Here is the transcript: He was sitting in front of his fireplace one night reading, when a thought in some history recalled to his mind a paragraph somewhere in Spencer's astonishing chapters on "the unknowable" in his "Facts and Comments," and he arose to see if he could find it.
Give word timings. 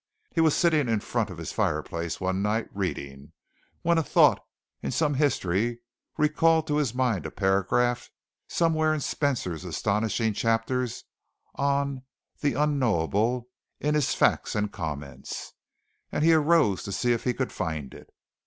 He 0.31 0.41
was 0.41 0.55
sitting 0.57 0.89
in 0.89 0.99
front 0.99 1.29
of 1.29 1.37
his 1.37 1.51
fireplace 1.51 2.19
one 2.19 2.41
night 2.41 2.67
reading, 2.73 3.33
when 3.83 3.99
a 3.99 4.03
thought 4.03 4.43
in 4.81 4.89
some 4.89 5.13
history 5.13 5.81
recalled 6.17 6.65
to 6.65 6.77
his 6.77 6.95
mind 6.95 7.27
a 7.27 7.29
paragraph 7.29 8.09
somewhere 8.47 8.95
in 8.95 8.99
Spencer's 8.99 9.63
astonishing 9.63 10.33
chapters 10.33 11.03
on 11.53 12.01
"the 12.39 12.55
unknowable" 12.55 13.49
in 13.79 13.93
his 13.93 14.15
"Facts 14.15 14.55
and 14.55 14.71
Comments," 14.71 15.53
and 16.11 16.23
he 16.23 16.33
arose 16.33 16.81
to 16.81 16.91
see 16.91 17.13
if 17.13 17.23
he 17.23 17.33
could 17.35 17.51
find 17.51 17.93
it. 17.93 18.09